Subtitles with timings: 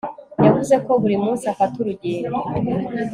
[0.45, 2.37] Yavuze ko buri munsi afata urugendo